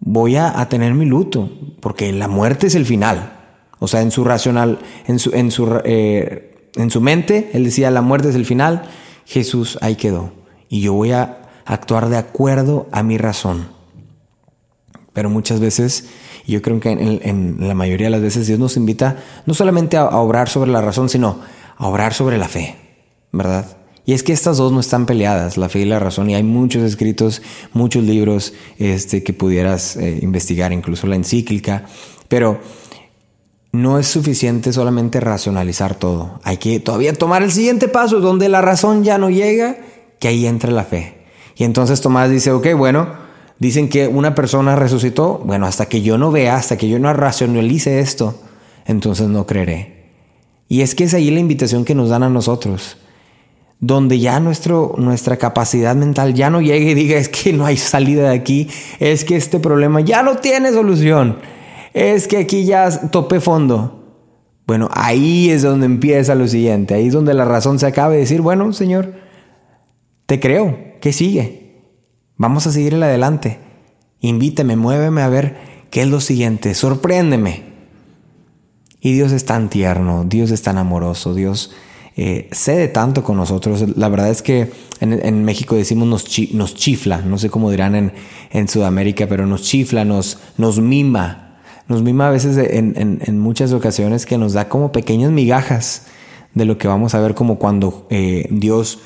voy 0.00 0.36
a, 0.36 0.66
tener 0.68 0.94
mi 0.94 1.04
luto, 1.04 1.50
porque 1.80 2.12
la 2.12 2.28
muerte 2.28 2.68
es 2.68 2.74
el 2.74 2.86
final. 2.86 3.37
O 3.78 3.88
sea, 3.88 4.02
en 4.02 4.10
su 4.10 4.24
racional, 4.24 4.78
en 5.06 5.18
su, 5.18 5.30
en 5.34 5.50
su, 5.50 5.80
eh, 5.84 6.70
en 6.74 6.90
su 6.90 7.00
mente, 7.00 7.50
él 7.52 7.64
decía, 7.64 7.90
la 7.90 8.02
muerte 8.02 8.30
es 8.30 8.34
el 8.34 8.44
final, 8.44 8.82
Jesús 9.24 9.78
ahí 9.80 9.96
quedó. 9.96 10.32
Y 10.68 10.80
yo 10.80 10.92
voy 10.92 11.12
a 11.12 11.48
actuar 11.64 12.08
de 12.08 12.16
acuerdo 12.16 12.88
a 12.92 13.02
mi 13.02 13.18
razón. 13.18 13.68
Pero 15.12 15.30
muchas 15.30 15.60
veces, 15.60 16.08
yo 16.46 16.62
creo 16.62 16.80
que 16.80 16.90
en, 16.90 17.56
la 17.60 17.74
mayoría 17.74 18.06
de 18.06 18.10
las 18.10 18.22
veces 18.22 18.46
Dios 18.46 18.58
nos 18.58 18.76
invita 18.76 19.16
no 19.46 19.54
solamente 19.54 19.96
a 19.96 20.06
obrar 20.06 20.48
sobre 20.48 20.70
la 20.70 20.80
razón, 20.80 21.08
sino 21.08 21.40
a 21.76 21.86
obrar 21.86 22.14
sobre 22.14 22.38
la 22.38 22.48
fe, 22.48 22.76
¿verdad? 23.32 23.78
Y 24.06 24.14
es 24.14 24.22
que 24.22 24.32
estas 24.32 24.56
dos 24.56 24.72
no 24.72 24.80
están 24.80 25.04
peleadas, 25.04 25.58
la 25.58 25.68
fe 25.68 25.80
y 25.80 25.84
la 25.84 25.98
razón, 25.98 26.30
y 26.30 26.34
hay 26.34 26.42
muchos 26.42 26.82
escritos, 26.82 27.42
muchos 27.74 28.02
libros 28.02 28.54
este, 28.78 29.22
que 29.22 29.34
pudieras 29.34 29.96
eh, 29.96 30.20
investigar, 30.22 30.72
incluso 30.72 31.06
la 31.06 31.16
encíclica, 31.16 31.84
pero 32.28 32.60
no 33.72 33.98
es 33.98 34.06
suficiente 34.06 34.72
solamente 34.72 35.20
racionalizar 35.20 35.94
todo. 35.94 36.40
Hay 36.42 36.56
que 36.56 36.80
todavía 36.80 37.12
tomar 37.12 37.42
el 37.42 37.52
siguiente 37.52 37.88
paso, 37.88 38.20
donde 38.20 38.48
la 38.48 38.60
razón 38.60 39.04
ya 39.04 39.18
no 39.18 39.30
llega, 39.30 39.76
que 40.18 40.28
ahí 40.28 40.46
entra 40.46 40.70
la 40.70 40.84
fe. 40.84 41.26
Y 41.56 41.64
entonces 41.64 42.00
Tomás 42.00 42.30
dice, 42.30 42.52
ok, 42.52 42.74
bueno, 42.76 43.08
dicen 43.58 43.88
que 43.88 44.08
una 44.08 44.34
persona 44.34 44.76
resucitó, 44.76 45.40
bueno, 45.44 45.66
hasta 45.66 45.86
que 45.86 46.02
yo 46.02 46.18
no 46.18 46.30
vea, 46.30 46.56
hasta 46.56 46.76
que 46.76 46.88
yo 46.88 46.98
no 46.98 47.12
racionalice 47.12 48.00
esto, 48.00 48.40
entonces 48.86 49.28
no 49.28 49.46
creeré. 49.46 50.12
Y 50.68 50.82
es 50.82 50.94
que 50.94 51.04
es 51.04 51.14
ahí 51.14 51.30
la 51.30 51.40
invitación 51.40 51.84
que 51.84 51.94
nos 51.94 52.08
dan 52.08 52.22
a 52.22 52.28
nosotros 52.28 52.96
donde 53.80 54.18
ya 54.18 54.40
nuestro, 54.40 54.94
nuestra 54.98 55.36
capacidad 55.36 55.94
mental 55.94 56.34
ya 56.34 56.50
no 56.50 56.60
llegue 56.60 56.90
y 56.90 56.94
diga 56.94 57.16
es 57.16 57.28
que 57.28 57.52
no 57.52 57.64
hay 57.64 57.76
salida 57.76 58.30
de 58.30 58.34
aquí, 58.34 58.68
es 58.98 59.24
que 59.24 59.36
este 59.36 59.60
problema 59.60 60.00
ya 60.00 60.22
no 60.22 60.36
tiene 60.36 60.72
solución, 60.72 61.38
es 61.98 62.28
que 62.28 62.38
aquí 62.38 62.64
ya 62.64 63.10
tope 63.10 63.40
fondo. 63.40 63.98
Bueno, 64.66 64.88
ahí 64.92 65.50
es 65.50 65.62
donde 65.62 65.86
empieza 65.86 66.34
lo 66.34 66.46
siguiente, 66.46 66.94
ahí 66.94 67.06
es 67.06 67.12
donde 67.12 67.32
la 67.32 67.44
razón 67.44 67.78
se 67.78 67.86
acaba 67.86 68.12
de 68.12 68.18
decir, 68.18 68.42
bueno, 68.42 68.72
Señor, 68.72 69.14
te 70.26 70.40
creo, 70.40 70.78
¿qué 71.00 71.12
sigue? 71.12 71.86
Vamos 72.36 72.66
a 72.66 72.72
seguir 72.72 72.94
adelante. 72.94 73.60
Invítame, 74.20 74.76
muéveme 74.76 75.22
a 75.22 75.28
ver 75.28 75.56
qué 75.90 76.02
es 76.02 76.08
lo 76.08 76.20
siguiente, 76.20 76.74
sorpréndeme. 76.74 77.62
Y 79.00 79.14
Dios 79.14 79.32
es 79.32 79.44
tan 79.44 79.70
tierno, 79.70 80.24
Dios 80.24 80.50
es 80.50 80.62
tan 80.62 80.76
amoroso, 80.76 81.34
Dios 81.34 81.72
eh, 82.16 82.48
cede 82.52 82.88
tanto 82.88 83.24
con 83.24 83.36
nosotros. 83.36 83.96
La 83.96 84.08
verdad 84.08 84.28
es 84.28 84.42
que 84.42 84.70
en, 85.00 85.44
México 85.44 85.76
decimos 85.76 86.08
nos, 86.08 86.26
nos, 86.52 86.74
chifla, 86.74 87.22
no 87.22 87.38
sé 87.38 87.48
cómo 87.48 87.70
dirán 87.70 87.94
en, 87.94 88.12
en, 88.50 88.68
Sudamérica, 88.68 89.28
pero 89.28 89.46
nos 89.46 89.62
chifla, 89.62 90.04
nos, 90.04 90.38
nos 90.58 90.80
mima. 90.80 91.47
Nos 91.88 92.02
mima 92.02 92.28
a 92.28 92.30
veces 92.30 92.56
en, 92.58 93.38
muchas 93.38 93.72
ocasiones 93.72 94.26
que 94.26 94.36
nos 94.36 94.52
da 94.52 94.68
como 94.68 94.92
pequeñas 94.92 95.30
migajas 95.30 96.06
de 96.54 96.66
lo 96.66 96.76
que 96.76 96.86
vamos 96.86 97.14
a 97.14 97.20
ver 97.20 97.34
como 97.34 97.58
cuando 97.58 98.06
eh, 98.10 98.46
Dios 98.50 99.00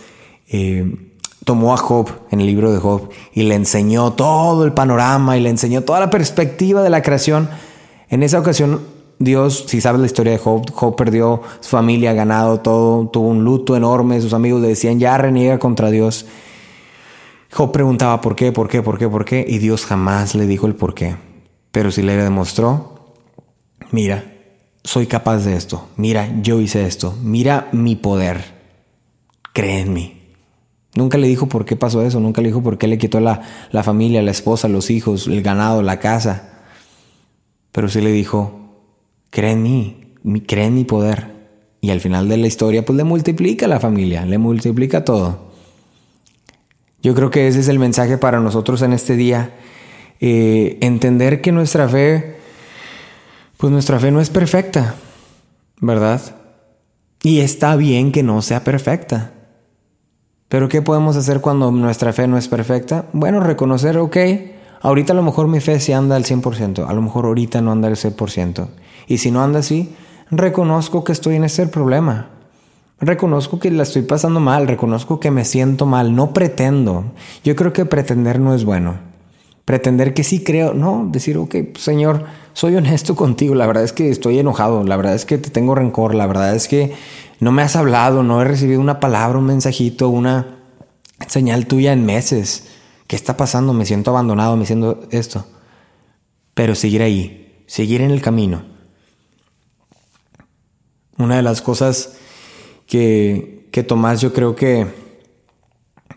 eh, 0.49 1.13
tomó 1.45 1.75
a 1.75 1.77
Job 1.77 2.09
en 2.33 2.41
el 2.41 2.47
libro 2.47 2.73
de 2.73 2.79
Job 2.79 3.09
y 3.33 3.45
le 3.45 3.55
enseñó 3.55 4.13
todo 4.15 4.65
el 4.65 4.73
panorama 4.73 5.37
y 5.37 5.41
le 5.41 5.49
enseñó 5.49 5.83
toda 5.83 6.01
la 6.01 6.11
perspectiva 6.11 6.83
de 6.83 6.91
la 6.91 7.03
creación. 7.03 7.49
En 8.11 8.25
esa 8.25 8.41
ocasión 8.41 8.81
Dios, 9.21 9.65
si 9.69 9.81
sabes 9.81 10.01
la 10.01 10.07
historia 10.07 10.33
de 10.33 10.39
Job, 10.39 10.69
Job 10.73 10.97
perdió 10.97 11.43
su 11.61 11.71
familia, 11.71 12.13
ganado 12.13 12.59
todo, 12.61 13.07
tuvo 13.07 13.29
un 13.29 13.45
luto 13.45 13.77
enorme, 13.77 14.21
sus 14.21 14.33
amigos 14.33 14.61
le 14.61 14.69
decían, 14.69 14.99
ya 14.99 15.17
reniega 15.17 15.61
contra 15.61 15.91
Dios. 15.91 16.27
Job 17.53 17.71
preguntaba 17.71 18.21
por 18.21 18.35
qué, 18.35 18.51
por 18.51 18.69
qué, 18.69 18.83
por 18.83 18.99
qué, 18.99 19.09
por 19.09 19.25
qué, 19.25 19.45
y 19.47 19.59
Dios 19.59 19.87
jamás 19.87 20.35
le 20.35 20.47
dijo 20.47 20.67
el 20.67 20.75
por 20.75 20.95
qué. 20.95 21.15
Pero 21.73 21.91
si 21.91 22.03
le 22.03 22.17
demostró, 22.17 23.15
mira, 23.91 24.25
soy 24.85 25.07
capaz 25.07 25.39
de 25.39 25.57
esto, 25.57 25.89
mira, 25.97 26.29
yo 26.43 26.61
hice 26.61 26.87
esto, 26.87 27.17
mira 27.23 27.69
mi 27.73 27.97
poder, 27.97 28.45
cree 29.53 29.81
en 29.81 29.93
mí. 29.93 30.23
Nunca 30.95 31.17
le 31.17 31.27
dijo 31.27 31.49
por 31.49 31.65
qué 31.65 31.75
pasó 31.75 32.03
eso, 32.03 32.21
nunca 32.21 32.43
le 32.43 32.49
dijo 32.49 32.63
por 32.63 32.77
qué 32.77 32.87
le 32.87 32.99
quitó 32.99 33.19
la, 33.21 33.41
la 33.71 33.83
familia, 33.83 34.23
la 34.23 34.31
esposa, 34.31 34.69
los 34.69 34.91
hijos, 34.91 35.27
el 35.27 35.43
ganado, 35.43 35.83
la 35.83 35.99
casa. 35.99 36.51
Pero 37.73 37.89
sí 37.89 38.03
le 38.03 38.13
dijo, 38.13 38.63
cree 39.31 39.53
en 39.53 39.63
mí, 39.63 40.15
cree 40.47 40.67
en 40.67 40.75
mi 40.75 40.85
poder. 40.85 41.33
Y 41.81 41.91
al 41.91 42.01
final 42.01 42.29
de 42.29 42.37
la 42.37 42.47
historia, 42.47 42.85
pues 42.85 42.97
le 42.97 43.05
multiplica 43.05 43.67
la 43.67 43.81
familia, 43.81 44.27
le 44.27 44.37
multiplica 44.37 45.05
todo. 45.05 45.51
Yo 47.03 47.15
creo 47.15 47.31
que 47.31 47.49
ese 47.49 47.61
es 47.61 47.69
el 47.69 47.79
mensaje 47.79 48.19
para 48.19 48.39
nosotros 48.39 48.83
en 48.83 48.93
este 48.93 49.17
día. 49.17 49.55
Eh, 50.25 50.79
entender 50.83 51.41
que 51.41 51.51
nuestra 51.51 51.89
fe, 51.89 52.37
pues 53.57 53.73
nuestra 53.73 53.99
fe 53.99 54.13
no 54.13 54.21
es 54.21 54.31
perfecta, 54.31 54.95
¿verdad? 55.81 56.21
Y 57.25 57.41
está 57.41 57.75
bien 57.75 58.13
que 58.13 58.23
no 58.23 58.41
sea 58.41 58.63
perfecta. 58.63 59.33
Pero 60.47 60.69
¿qué 60.69 60.81
podemos 60.81 61.17
hacer 61.17 61.41
cuando 61.41 61.73
nuestra 61.73 62.13
fe 62.13 62.29
no 62.29 62.39
es 62.39 62.47
perfecta? 62.47 63.07
Bueno, 63.13 63.41
reconocer, 63.41 63.99
ok, 63.99 64.17
ahorita 64.81 65.13
a 65.13 65.17
lo 65.17 65.25
mejor 65.25 65.49
mi 65.49 65.59
fe 65.59 65.81
sí 65.81 65.93
anda 65.93 66.15
al 66.15 66.25
100%, 66.25 66.87
a 66.87 66.93
lo 66.93 67.03
mejor 67.03 67.25
ahorita 67.25 67.61
no 67.61 67.73
anda 67.73 67.89
al 67.89 67.97
100%. 67.97 68.69
Y 69.09 69.19
si 69.19 69.33
no 69.33 69.43
anda 69.43 69.59
así, 69.59 69.93
reconozco 70.31 71.03
que 71.03 71.11
estoy 71.11 71.35
en 71.35 71.43
ese 71.43 71.67
problema. 71.67 72.29
Reconozco 73.01 73.59
que 73.59 73.73
la 73.73 73.83
estoy 73.83 74.03
pasando 74.03 74.39
mal, 74.39 74.69
reconozco 74.69 75.19
que 75.19 75.33
me 75.33 75.45
siento 75.45 75.85
mal, 75.85 76.15
no 76.15 76.33
pretendo. 76.33 77.07
Yo 77.43 77.57
creo 77.57 77.73
que 77.73 77.87
pretender 77.87 78.39
no 78.39 78.55
es 78.55 78.65
bueno. 78.65 79.12
Pretender 79.65 80.15
que 80.15 80.25
sí 80.25 80.43
creo, 80.43 80.75
no, 80.75 81.09
decir, 81.11 81.39
ok, 81.39 81.55
Señor, 81.79 82.25
soy 82.53 82.77
honesto 82.77 83.15
contigo, 83.17 83.55
la 83.55 83.67
verdad 83.67 83.85
es 83.85 83.93
que 83.93 84.11
estoy 84.11 84.39
enojado, 84.39 84.85
la 84.85 84.97
verdad 84.97 85.15
es 85.15 85.25
que 85.25 85.39
te 85.39 85.51
tengo 85.51 85.75
rencor, 85.75 86.15
la 86.15 86.27
verdad 86.27 86.55
es 86.55 86.69
que 86.69 86.95
no 87.41 87.53
me 87.53 87.63
has 87.63 87.77
hablado, 87.77 88.23
no 88.23 88.41
he 88.41 88.45
recibido 88.45 88.81
una 88.81 89.01
palabra, 89.01 89.39
un 89.39 89.47
mensajito, 89.47 90.09
una 90.09 90.59
señal 91.29 91.67
tuya 91.67 91.93
en 91.93 92.05
meses. 92.05 92.69
¿Qué 93.07 93.17
está 93.17 93.37
pasando? 93.37 93.73
Me 93.73 93.85
siento 93.85 94.11
abandonado, 94.11 94.57
me 94.57 94.67
siento 94.67 95.01
esto. 95.11 95.45
Pero 96.55 96.75
seguir 96.75 97.03
ahí, 97.03 97.65
seguir 97.67 98.01
en 98.01 98.11
el 98.11 98.23
camino 98.23 98.73
una 101.23 101.37
de 101.37 101.43
las 101.43 101.63
cosas 101.63 102.15
que, 102.87 103.61
Tomás 103.89 104.21
yo 104.21 104.33
creo 104.33 104.55
que 104.55 104.87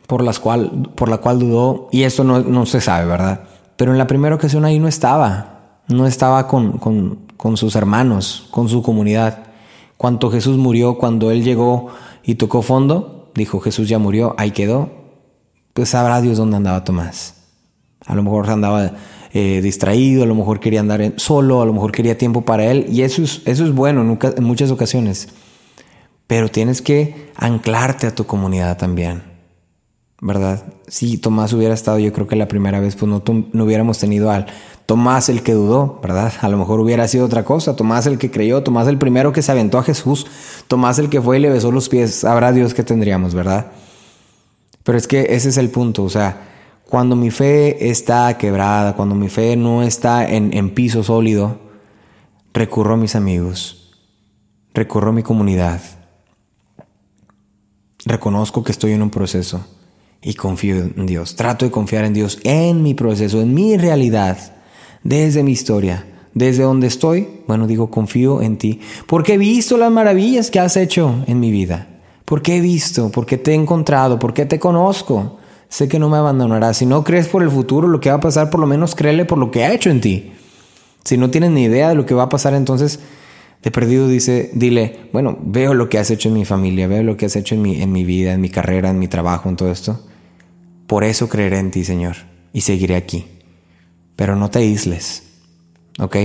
por, 0.08 0.24
las 0.24 0.40
cual, 0.40 0.90
por 0.96 1.10
la 1.10 1.18
cual 1.18 1.40
dudó, 1.40 1.88
y 1.92 2.04
esto 2.04 2.24
no, 2.24 2.40
no 2.40 2.66
se 2.66 2.82
sabe, 2.82 3.06
¿verdad? 3.06 3.42
Pero 3.76 3.92
en 3.92 3.98
la 3.98 4.08
primera 4.08 4.36
ocasión 4.36 4.66
ahí 4.66 4.80
no 4.80 4.88
estaba, 4.88 5.80
no 5.88 6.08
estaba 6.08 6.48
con, 6.48 6.78
con, 6.78 7.20
con 7.38 7.58
sus 7.58 7.76
hermanos, 7.76 8.48
con 8.52 8.70
su 8.70 8.82
comunidad. 8.82 9.44
Cuando 9.98 10.32
Jesús 10.32 10.58
murió, 10.58 10.98
cuando 10.98 11.32
él 11.32 11.44
llegó 11.44 11.90
y 12.24 12.36
tocó 12.36 12.62
fondo, 12.62 13.32
dijo 13.36 13.60
Jesús 13.60 13.88
ya 13.90 14.00
murió, 14.00 14.36
ahí 14.38 14.52
quedó, 14.52 14.90
pues 15.74 15.90
sabrá 15.90 16.22
Dios 16.22 16.38
dónde 16.38 16.58
andaba 16.58 16.84
Tomás. 16.84 17.36
A 18.06 18.16
lo 18.16 18.24
mejor 18.24 18.50
andaba 18.50 18.94
eh, 19.34 19.62
distraído, 19.62 20.24
a 20.24 20.26
lo 20.26 20.36
mejor 20.36 20.60
quería 20.60 20.80
andar 20.80 21.14
solo, 21.18 21.62
a 21.62 21.66
lo 21.66 21.74
mejor 21.74 21.92
quería 21.92 22.18
tiempo 22.18 22.44
para 22.44 22.66
él, 22.66 22.86
y 22.90 23.02
eso 23.02 23.22
es, 23.22 23.42
eso 23.46 23.66
es 23.66 23.74
bueno 23.74 24.02
en 24.02 24.44
muchas 24.44 24.72
ocasiones. 24.72 25.30
Pero 26.28 26.50
tienes 26.50 26.82
que 26.82 27.32
anclarte 27.36 28.08
a 28.08 28.16
tu 28.16 28.26
comunidad 28.26 28.78
también, 28.78 29.24
¿verdad? 30.26 30.64
Si 30.88 31.20
Tomás 31.20 31.54
hubiera 31.54 31.76
estado, 31.76 32.00
yo 32.00 32.12
creo 32.12 32.28
que 32.28 32.36
la 32.36 32.48
primera 32.48 32.80
vez, 32.80 32.96
pues 32.96 33.08
no, 33.08 33.22
no 33.54 33.64
hubiéramos 33.64 34.00
tenido 34.00 34.32
al 34.32 34.48
Tomás 34.88 35.30
el 35.30 35.44
que 35.44 35.54
dudó, 35.54 36.00
¿verdad? 36.02 36.34
A 36.42 36.50
lo 36.50 36.58
mejor 36.58 36.80
hubiera 36.80 37.08
sido 37.08 37.28
otra 37.28 37.46
cosa. 37.46 37.76
Tomás 37.76 38.08
el 38.08 38.18
que 38.18 38.32
creyó, 38.32 38.64
Tomás 38.64 38.88
el 38.88 38.98
primero 38.98 39.32
que 39.32 39.44
se 39.44 39.52
aventó 39.52 39.78
a 39.78 39.84
Jesús, 39.84 40.26
Tomás 40.68 40.98
el 40.98 41.10
que 41.10 41.22
fue 41.22 41.38
y 41.38 41.42
le 41.42 41.52
besó 41.52 41.72
los 41.72 41.90
pies. 41.90 42.24
Habrá 42.24 42.54
Dios 42.54 42.74
que 42.74 42.82
tendríamos, 42.82 43.36
¿verdad? 43.36 43.68
Pero 44.84 44.98
es 44.98 45.08
que 45.08 45.28
ese 45.30 45.50
es 45.50 45.58
el 45.58 45.70
punto, 45.70 46.04
o 46.04 46.10
sea, 46.10 46.42
cuando 46.90 47.16
mi 47.16 47.30
fe 47.30 47.90
está 47.90 48.36
quebrada, 48.40 48.96
cuando 48.96 49.14
mi 49.14 49.30
fe 49.30 49.56
no 49.56 49.84
está 49.84 50.28
en, 50.28 50.58
en 50.58 50.74
piso 50.74 51.04
sólido, 51.04 51.60
recurro 52.52 52.96
a 52.96 52.98
mis 52.98 53.16
amigos, 53.16 53.94
recurro 54.74 55.10
a 55.10 55.14
mi 55.14 55.22
comunidad, 55.22 55.82
reconozco 58.06 58.64
que 58.64 58.72
estoy 58.72 58.94
en 58.94 59.04
un 59.04 59.12
proceso 59.12 59.66
y 60.26 60.34
confío 60.34 60.78
en 60.78 61.06
Dios. 61.06 61.36
Trato 61.36 61.66
de 61.66 61.72
confiar 61.72 62.04
en 62.04 62.16
Dios 62.16 62.40
en 62.44 62.82
mi 62.82 62.96
proceso, 62.96 63.42
en 63.42 63.54
mi 63.54 63.78
realidad, 63.78 64.38
desde 65.04 65.44
mi 65.44 65.52
historia, 65.52 66.08
desde 66.34 66.64
donde 66.64 66.88
estoy. 66.88 67.28
Bueno, 67.48 67.68
digo, 67.68 67.92
confío 67.92 68.42
en 68.42 68.58
ti, 68.58 68.82
porque 69.06 69.36
he 69.36 69.38
visto 69.38 69.78
las 69.78 69.92
maravillas 69.92 70.50
que 70.50 70.60
has 70.60 70.78
hecho 70.78 71.24
en 71.28 71.40
mi 71.40 71.52
vida, 71.52 71.88
porque 72.26 72.58
he 72.58 72.62
visto, 72.62 73.12
porque 73.12 73.38
te 73.38 73.52
he 73.52 73.54
encontrado, 73.54 74.18
porque 74.18 74.48
te 74.48 74.58
conozco. 74.58 75.38
Sé 75.70 75.88
que 75.88 76.00
no 76.00 76.10
me 76.10 76.18
abandonarás. 76.18 76.78
Si 76.78 76.88
no 76.88 77.04
crees 77.04 77.28
por 77.28 77.44
el 77.44 77.52
futuro 77.52 77.88
lo 77.88 78.00
que 78.00 78.10
va 78.10 78.16
a 78.16 78.20
pasar, 78.20 78.50
por 78.50 78.60
lo 78.60 78.66
menos 78.66 78.96
créele 78.96 79.26
por 79.26 79.38
lo 79.38 79.52
que 79.52 79.64
ha 79.64 79.74
hecho 79.74 79.92
en 79.92 80.02
ti. 80.02 80.32
Si 81.04 81.18
no 81.18 81.30
tienes 81.30 81.52
ni 81.52 81.64
idea 81.64 81.90
de 81.90 81.96
lo 81.96 82.08
que 82.08 82.16
va 82.16 82.24
a 82.24 82.30
pasar, 82.30 82.56
entonces 82.56 83.00
de 83.62 83.70
perdido 83.70 84.08
dice, 84.08 84.50
dile, 84.54 85.10
bueno, 85.14 85.38
veo 85.44 85.76
lo 85.76 85.88
que 85.88 86.00
has 86.00 86.10
hecho 86.10 86.30
en 86.30 86.36
mi 86.36 86.46
familia, 86.46 86.88
veo 86.88 87.04
lo 87.04 87.16
que 87.16 87.28
has 87.28 87.36
hecho 87.36 87.54
en 87.54 87.62
mi, 87.62 87.80
en 87.80 87.92
mi 87.92 88.04
vida, 88.04 88.34
en 88.34 88.42
mi 88.42 88.50
carrera, 88.50 88.90
en 88.90 88.98
mi 88.98 89.08
trabajo, 89.08 89.50
en 89.50 89.56
todo 89.56 89.72
esto. 89.72 90.00
Por 90.88 91.04
eso 91.04 91.30
creeré 91.30 91.60
en 91.60 91.72
ti, 91.72 91.84
Señor, 91.84 92.16
y 92.54 92.62
seguiré 92.62 92.96
aquí. 92.96 93.26
Pero 94.16 94.36
no 94.36 94.50
te 94.50 94.60
aísles, 94.60 95.24
¿ok? 96.00 96.16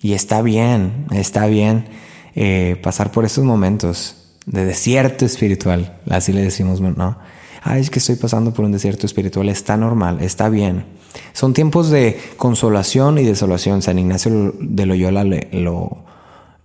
Y 0.00 0.12
está 0.12 0.42
bien, 0.42 1.06
está 1.12 1.46
bien 1.46 1.86
eh, 2.34 2.78
pasar 2.82 3.12
por 3.12 3.24
estos 3.24 3.44
momentos 3.44 4.16
de 4.46 4.64
desierto 4.64 5.24
espiritual, 5.24 5.98
así 6.10 6.32
le 6.32 6.42
decimos, 6.42 6.80
¿no? 6.80 7.18
Ay, 7.62 7.80
es 7.80 7.88
que 7.88 7.98
estoy 7.98 8.16
pasando 8.16 8.52
por 8.52 8.66
un 8.66 8.72
desierto 8.72 9.06
espiritual, 9.06 9.48
está 9.48 9.78
normal, 9.78 10.18
está 10.20 10.50
bien. 10.50 10.84
Son 11.32 11.54
tiempos 11.54 11.88
de 11.88 12.20
consolación 12.36 13.16
y 13.18 13.22
desolación. 13.22 13.80
San 13.80 13.98
Ignacio 13.98 14.54
de 14.60 14.84
Loyola 14.84 15.24
lo, 15.24 16.04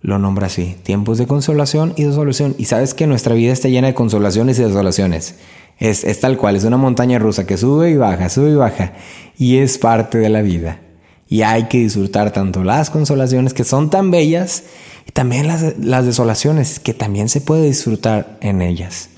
lo 0.02 0.18
nombra 0.18 0.48
así, 0.48 0.76
tiempos 0.82 1.16
de 1.16 1.26
consolación 1.26 1.94
y 1.96 2.04
desolación. 2.04 2.54
Y 2.58 2.66
sabes 2.66 2.92
que 2.92 3.06
nuestra 3.06 3.34
vida 3.34 3.52
está 3.52 3.68
llena 3.68 3.86
de 3.86 3.94
consolaciones 3.94 4.58
y 4.58 4.62
desolaciones. 4.62 5.36
Es, 5.80 6.04
es, 6.04 6.20
tal 6.20 6.36
cual, 6.36 6.56
es 6.56 6.64
una 6.64 6.76
montaña 6.76 7.18
rusa 7.18 7.46
que 7.46 7.56
sube 7.56 7.90
y 7.90 7.96
baja, 7.96 8.28
sube 8.28 8.50
y 8.50 8.54
baja. 8.54 8.92
Y 9.36 9.56
es 9.56 9.78
parte 9.78 10.18
de 10.18 10.28
la 10.28 10.42
vida. 10.42 10.78
Y 11.28 11.42
hay 11.42 11.64
que 11.64 11.78
disfrutar 11.78 12.32
tanto 12.32 12.62
las 12.62 12.90
consolaciones 12.90 13.54
que 13.54 13.64
son 13.64 13.90
tan 13.90 14.10
bellas 14.10 14.64
y 15.08 15.12
también 15.12 15.46
las, 15.46 15.78
las 15.78 16.04
desolaciones 16.04 16.78
que 16.78 16.92
también 16.92 17.28
se 17.28 17.40
puede 17.40 17.66
disfrutar 17.66 18.36
en 18.40 18.62
ellas. 18.62 19.08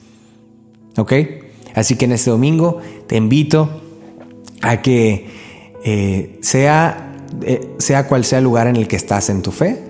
¿Ok? 0.97 1.13
Así 1.75 1.97
que 1.97 2.05
en 2.05 2.13
este 2.13 2.31
domingo 2.31 2.79
te 3.07 3.17
invito 3.17 3.83
a 4.61 4.83
que 4.83 5.27
eh, 5.85 6.39
sea, 6.43 7.17
eh, 7.43 7.75
sea 7.79 8.07
cual 8.07 8.25
sea 8.25 8.39
el 8.39 8.45
lugar 8.45 8.67
en 8.67 8.77
el 8.77 8.89
que 8.89 8.97
estás 8.97 9.31
en 9.31 9.43
tu 9.43 9.51
fe, 9.51 9.83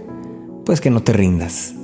pues 0.64 0.80
que 0.80 0.90
no 0.90 1.02
te 1.02 1.12
rindas, 1.12 1.74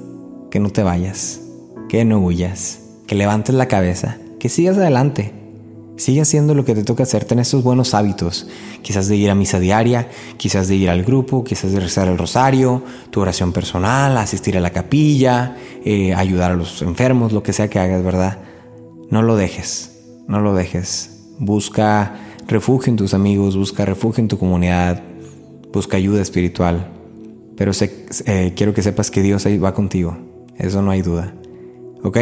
que 0.51 0.61
no 0.61 0.70
te 0.70 0.83
vayas, 0.83 1.40
que 1.88 2.05
no 2.05 2.18
huyas, 2.18 2.81
que 3.07 3.14
levantes 3.14 3.55
la 3.55 3.66
cabeza, 3.66 4.18
que 4.38 4.48
sigas 4.48 4.77
adelante. 4.77 5.33
Sigue 5.96 6.20
haciendo 6.20 6.55
lo 6.55 6.64
que 6.64 6.77
te 6.77 6.85
toca 6.85 7.03
hacer, 7.03 7.24
ten 7.24 7.40
esos 7.40 7.64
buenos 7.64 7.92
hábitos, 7.92 8.46
quizás 8.83 9.09
de 9.09 9.16
ir 9.16 9.31
a 9.31 9.35
misa 9.35 9.59
diaria, 9.59 10.09
quizás 10.37 10.68
de 10.68 10.77
ir 10.77 10.90
al 10.90 11.03
grupo, 11.03 11.42
quizás 11.42 11.72
de 11.72 11.81
rezar 11.81 12.07
el 12.07 12.16
rosario, 12.16 12.85
tu 13.11 13.20
oración 13.20 13.53
personal, 13.53 14.16
asistir 14.16 14.57
a 14.57 14.61
la 14.61 14.70
capilla, 14.70 15.57
eh, 15.85 16.14
ayudar 16.14 16.53
a 16.53 16.55
los 16.55 16.83
enfermos, 16.83 17.33
lo 17.33 17.42
que 17.42 17.53
sea 17.53 17.68
que 17.68 17.81
hagas, 17.81 18.05
¿verdad? 18.05 18.38
No 19.11 19.22
lo 19.22 19.35
dejes, 19.35 19.98
no 20.29 20.40
lo 20.40 20.55
dejes. 20.55 21.18
Busca 21.40 22.14
refugio 22.46 22.92
en 22.92 22.96
tus 22.96 23.12
amigos, 23.12 23.57
busca 23.57 23.85
refugio 23.85 24.22
en 24.22 24.29
tu 24.29 24.38
comunidad, 24.38 25.03
busca 25.72 25.96
ayuda 25.96 26.22
espiritual, 26.22 26.92
pero 27.57 27.72
sé, 27.72 28.07
eh, 28.27 28.53
quiero 28.55 28.72
que 28.72 28.83
sepas 28.83 29.11
que 29.11 29.20
Dios 29.20 29.46
ahí 29.46 29.59
va 29.59 29.74
contigo. 29.74 30.16
Eso 30.57 30.81
no 30.81 30.92
hay 30.92 31.03
duda. 31.03 31.35
¿Ok? 32.05 32.18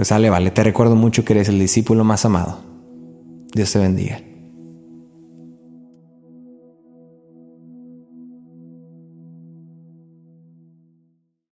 Pues 0.00 0.08
sale, 0.08 0.30
vale. 0.30 0.50
Te 0.50 0.64
recuerdo 0.64 0.96
mucho 0.96 1.26
que 1.26 1.34
eres 1.34 1.50
el 1.50 1.58
discípulo 1.58 2.04
más 2.04 2.24
amado. 2.24 2.58
Dios 3.52 3.70
te 3.70 3.78
bendiga. 3.78 4.29